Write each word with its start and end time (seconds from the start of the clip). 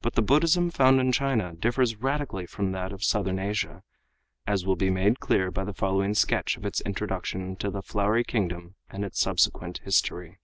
But 0.00 0.14
the 0.14 0.22
Buddhism 0.22 0.70
found 0.70 1.00
in 1.00 1.12
China 1.12 1.52
differs 1.52 1.96
radically 1.96 2.46
from 2.46 2.72
that 2.72 2.92
of 2.92 3.04
Southern 3.04 3.38
Asia, 3.38 3.82
as 4.46 4.64
will 4.64 4.74
be 4.74 4.88
made 4.88 5.20
clear 5.20 5.50
by 5.50 5.64
the 5.64 5.74
following 5.74 6.14
sketch 6.14 6.56
of 6.56 6.64
its 6.64 6.80
introduction 6.80 7.42
into 7.42 7.68
the 7.70 7.82
Flowery 7.82 8.24
Kingdom 8.24 8.76
and 8.88 9.04
its 9.04 9.20
subsequent 9.20 9.80
history. 9.84 10.38